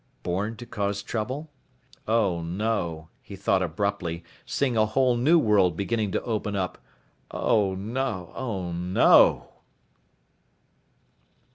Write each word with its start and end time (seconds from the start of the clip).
Born 0.23 0.57
to 0.57 0.65
cause 0.65 1.03
trouble? 1.03 1.51
Oh 2.07 2.41
no, 2.41 3.09
he 3.21 3.35
thought 3.35 3.61
abruptly, 3.61 4.23
seeing 4.47 4.75
a 4.75 4.87
whole 4.87 5.15
new 5.15 5.37
world 5.37 5.77
beginning 5.77 6.11
to 6.13 6.23
open 6.23 6.55
up, 6.55 6.79
oh 7.29 7.75
no, 7.75 8.31
oh 8.33 8.71
no.... 8.71 9.51